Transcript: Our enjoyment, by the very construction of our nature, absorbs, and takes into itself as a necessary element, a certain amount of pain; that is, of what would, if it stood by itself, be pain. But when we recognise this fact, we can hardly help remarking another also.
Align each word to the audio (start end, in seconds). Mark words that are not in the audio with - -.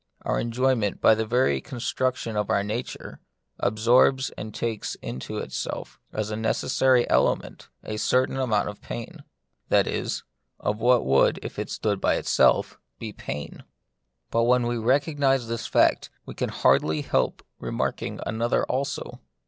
Our 0.23 0.39
enjoyment, 0.39 0.99
by 0.99 1.13
the 1.13 1.27
very 1.27 1.61
construction 1.61 2.35
of 2.35 2.49
our 2.49 2.63
nature, 2.63 3.19
absorbs, 3.59 4.31
and 4.31 4.51
takes 4.51 4.95
into 4.95 5.37
itself 5.37 5.99
as 6.11 6.31
a 6.31 6.35
necessary 6.35 7.07
element, 7.07 7.69
a 7.83 7.97
certain 7.97 8.37
amount 8.39 8.67
of 8.67 8.81
pain; 8.81 9.23
that 9.69 9.85
is, 9.85 10.23
of 10.59 10.79
what 10.79 11.05
would, 11.05 11.37
if 11.43 11.59
it 11.59 11.69
stood 11.69 12.01
by 12.01 12.15
itself, 12.15 12.79
be 12.97 13.13
pain. 13.13 13.63
But 14.31 14.45
when 14.45 14.65
we 14.65 14.79
recognise 14.79 15.47
this 15.47 15.67
fact, 15.67 16.09
we 16.25 16.33
can 16.33 16.49
hardly 16.49 17.01
help 17.03 17.43
remarking 17.59 18.21
another 18.25 18.63
also. 18.65 19.19